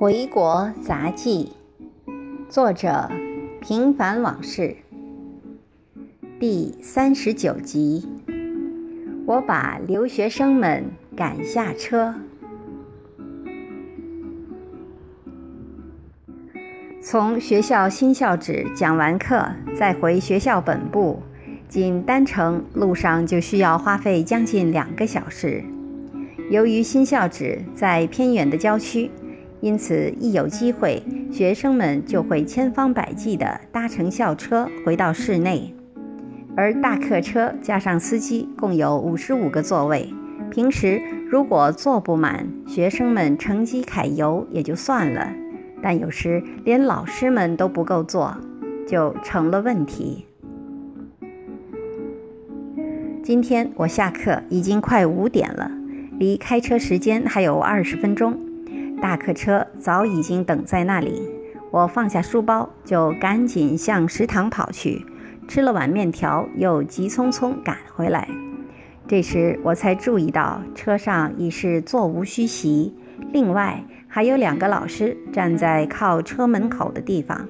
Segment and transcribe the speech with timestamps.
[0.00, 1.48] 回国杂记，
[2.48, 3.10] 作者
[3.60, 4.76] 平凡往事，
[6.38, 8.06] 第三十九集。
[9.26, 10.84] 我把留学生们
[11.16, 12.14] 赶下车。
[17.02, 19.44] 从学校新校址讲完课，
[19.76, 21.20] 再回学校本部，
[21.68, 25.64] 仅单程路上就需要花费将近两个小时。
[26.52, 29.10] 由于新校址在偏远的郊区。
[29.60, 35.74] 因此，一有机会，学生们就会千方百计地搭乘校车回到室内。
[36.56, 40.12] 而大客车加上司机共有五十五个座位，
[40.50, 45.32] 平时如果坐不满，学生们乘机揩油也就算了，
[45.82, 48.36] 但有时连老师们都不够坐，
[48.86, 50.24] 就成了问题。
[53.24, 55.70] 今天我下课已经快五点了，
[56.18, 58.47] 离开车时间还有二十分钟。
[59.00, 61.22] 大客车早已经等在那里，
[61.70, 65.04] 我放下书包就赶紧向食堂跑去，
[65.46, 68.28] 吃了碗面条，又急匆匆赶回来。
[69.06, 72.92] 这时我才注意到车上已是座无虚席，
[73.32, 77.48] 另外还有两个老师站在靠车门口的地方，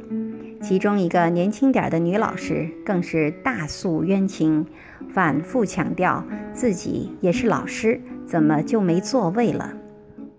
[0.63, 4.65] 其中一个年轻点的女老师更是大诉冤情，
[5.09, 9.73] 反复强调自己也是老师，怎么就没座位了。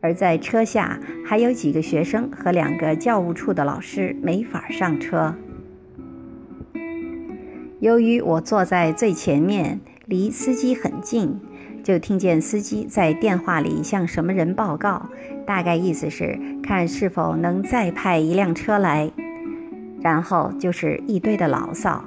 [0.02, 5.36] 而在车下还有几个学生和两个教务处的老师没法上车。
[7.80, 11.40] 由于我坐在最前面，离司机很近，
[11.84, 15.10] 就听见司机在电话里向什么人报告，
[15.46, 19.10] 大概意思是看是否能再派一辆车来，
[20.02, 22.04] 然后就是一堆的牢骚。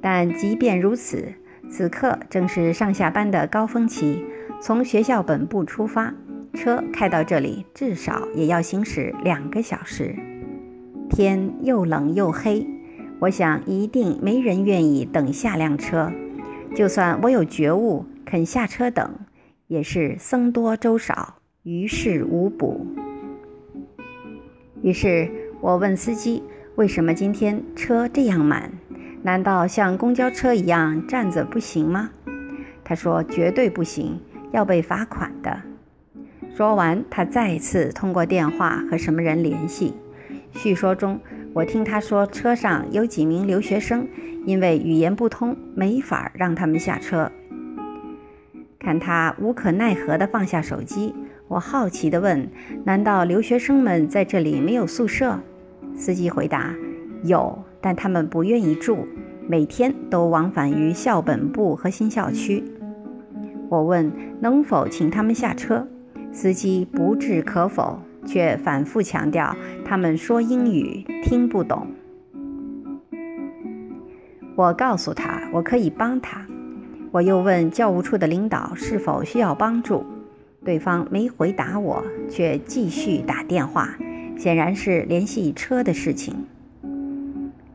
[0.00, 1.34] 但即便如此，
[1.68, 4.24] 此刻正是上下班的高峰期，
[4.62, 6.14] 从学校本部出发。
[6.54, 10.14] 车开到这里，至少也要行驶两个小时。
[11.08, 12.66] 天又冷又黑，
[13.18, 16.12] 我想一定没人愿意等下辆车。
[16.74, 19.12] 就算我有觉悟，肯下车等，
[19.66, 22.86] 也是僧多粥少，于事无补。
[24.82, 25.28] 于是
[25.60, 26.42] 我问司机
[26.76, 28.70] ：“为什么今天车这样满？
[29.22, 32.10] 难道像公交车一样站着不行吗？”
[32.84, 34.18] 他说：“绝对不行，
[34.52, 35.60] 要被罚款的。”
[36.54, 39.94] 说完，他再次通过电话和什么人联系。
[40.52, 41.18] 叙说中，
[41.54, 44.06] 我听他说，车上有几名留学生，
[44.44, 47.30] 因为语言不通，没法让他们下车。
[48.78, 51.14] 看他无可奈何地放下手机，
[51.48, 52.48] 我好奇地问
[52.84, 55.38] ：“难道留学生们在这里没有宿舍？”
[55.94, 56.74] 司机回答
[57.22, 59.06] ：“有，但他们不愿意住，
[59.46, 62.64] 每天都往返于校本部和新校区。”
[63.70, 65.86] 我问：“能否请他们下车？”
[66.32, 69.54] 司机不置可否，却反复强调
[69.84, 71.86] 他们说英语听不懂。
[74.54, 76.46] 我告诉他我可以帮他。
[77.10, 80.04] 我又问教务处的领导是否需要帮助，
[80.64, 83.96] 对方没回答我，却继续打电话，
[84.38, 86.34] 显然是联系车的事情。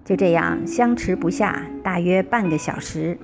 [0.06, 3.18] 就这样相持不下，大约半个小时，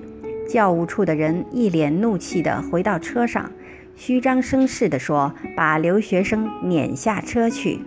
[0.46, 3.50] 教务处的人一脸怒气地回到车上。
[3.94, 7.80] 虚张声势地说：“把留学生撵下车去。”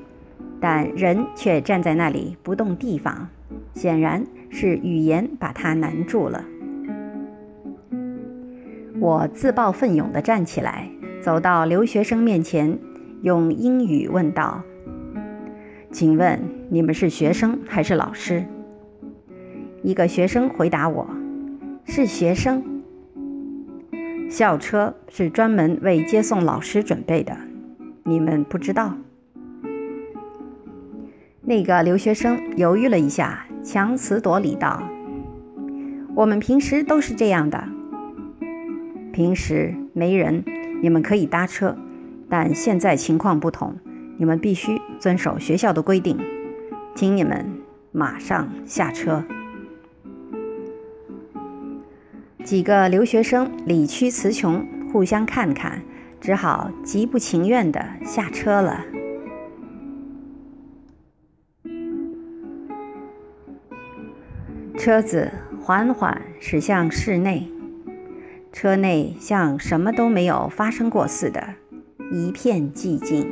[0.62, 3.30] 但人却站在那里不动地方，
[3.74, 6.44] 显然是语言把他难住了。
[9.00, 10.90] 我自报奋勇地站起来，
[11.22, 12.80] 走到留学生面前，
[13.22, 14.64] 用英语问道
[15.92, 16.40] ：“请问
[16.70, 18.46] 你们是学生还是老师？”
[19.84, 21.08] 一个学生回答我
[21.86, 22.64] ：“是学生。”
[24.30, 27.38] 校车是专门为接送老师准备的，
[28.04, 28.96] 你们不知道？
[31.42, 34.82] 那个留学生犹豫了一下，强词夺理道
[36.16, 37.64] ：“我们平时都是这样的。
[39.14, 40.44] 平时没人，
[40.82, 41.78] 你们可以搭车，
[42.28, 43.76] 但现在情况不同，
[44.18, 46.18] 你们必须遵守学校的规定，
[46.96, 47.46] 请你们
[47.92, 49.24] 马上下车。”
[52.46, 54.64] 几个留学生理屈词穷，
[54.94, 55.82] 互相看看，
[56.22, 58.86] 只好极不情愿地下车了。
[64.78, 67.52] 车子缓缓驶向室内，
[68.54, 71.56] 车内像什么都没有发生过似的，
[72.12, 73.28] 一片寂静。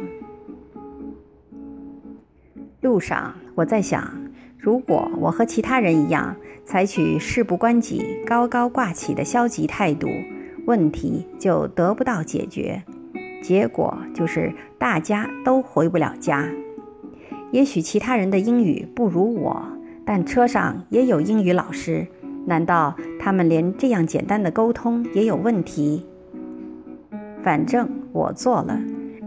[2.81, 4.32] 路上，我在想。
[4.63, 6.33] 如果我和其他人一样
[6.63, 10.07] 采取事不关己、高高挂起的消极态度，
[10.65, 12.81] 问题就得不到解决，
[13.41, 16.47] 结果就是大家都回不了家。
[17.51, 19.61] 也许其他人的英语不如我，
[20.05, 22.07] 但车上也有英语老师。
[22.45, 26.05] 难道他们连这样简单的沟通也有问题？
[27.43, 28.79] 反正我做了，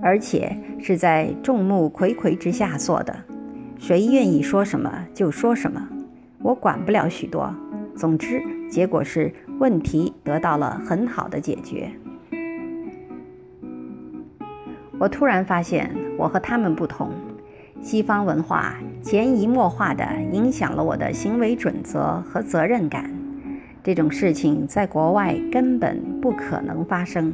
[0.02, 3.14] 而且是在众目睽睽之下做的。
[3.78, 5.86] 谁愿意说什么就说什么，
[6.40, 7.54] 我管不了许多。
[7.94, 11.90] 总之，结果是问题得到了很好的解决。
[14.98, 17.10] 我突然发现，我和他们不同。
[17.82, 23.10] 西方文化潜移默化地影响了我的行为准则和责任感。
[23.84, 27.32] 这种事情在国外根本不可能发生。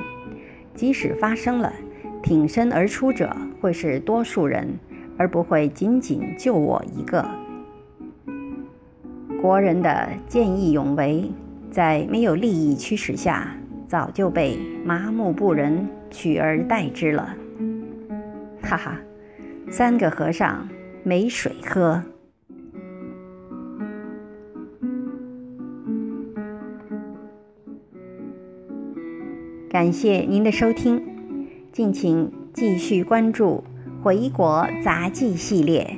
[0.75, 1.73] 即使发生了，
[2.23, 4.69] 挺身而出者会是多数人，
[5.23, 7.25] 而不会仅仅就我一个。
[9.41, 11.31] 国人的见义勇为，
[11.71, 17.37] 在没有利益驱使下，早就被麻木不仁取而代之了。
[18.63, 19.01] 哈哈，
[19.71, 20.69] 三个和尚
[21.05, 22.03] 没水喝。
[29.71, 31.01] 感谢您的收听，
[31.71, 33.63] 敬请继续关注
[34.03, 35.97] 《回国杂技》系列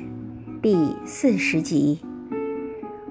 [0.61, 1.99] 第四十集：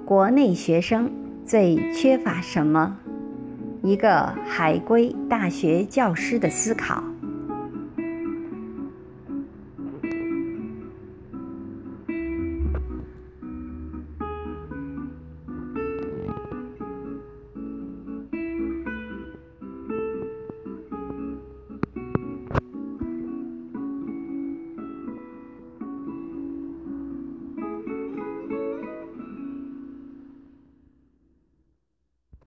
[0.05, 1.11] 国内学生
[1.45, 2.97] 最缺乏什么？
[3.83, 7.03] 一个海归大学教师的思考。